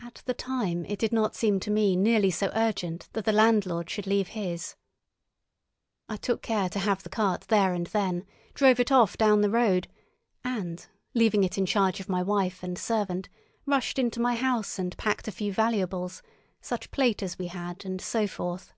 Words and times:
At 0.00 0.24
the 0.26 0.34
time 0.34 0.84
it 0.86 0.98
did 0.98 1.12
not 1.12 1.36
seem 1.36 1.60
to 1.60 1.70
me 1.70 1.94
nearly 1.94 2.32
so 2.32 2.50
urgent 2.52 3.08
that 3.12 3.24
the 3.24 3.32
landlord 3.32 3.88
should 3.88 4.08
leave 4.08 4.26
his. 4.30 4.74
I 6.08 6.16
took 6.16 6.42
care 6.42 6.68
to 6.70 6.80
have 6.80 7.04
the 7.04 7.08
cart 7.08 7.42
there 7.42 7.72
and 7.72 7.86
then, 7.86 8.26
drove 8.54 8.80
it 8.80 8.90
off 8.90 9.16
down 9.16 9.40
the 9.40 9.48
road, 9.48 9.86
and, 10.42 10.84
leaving 11.14 11.44
it 11.44 11.58
in 11.58 11.66
charge 11.66 12.00
of 12.00 12.08
my 12.08 12.24
wife 12.24 12.64
and 12.64 12.76
servant, 12.76 13.28
rushed 13.64 14.00
into 14.00 14.18
my 14.18 14.34
house 14.34 14.80
and 14.80 14.96
packed 14.98 15.28
a 15.28 15.30
few 15.30 15.52
valuables, 15.52 16.22
such 16.60 16.90
plate 16.90 17.22
as 17.22 17.38
we 17.38 17.46
had, 17.46 17.84
and 17.84 18.00
so 18.00 18.26
forth. 18.26 18.72